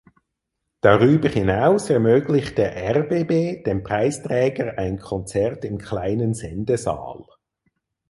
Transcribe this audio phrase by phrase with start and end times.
[0.83, 7.23] Darüber hinaus ermöglicht der rbb dem Preisträger ein Konzert im kleinen Sendesaal.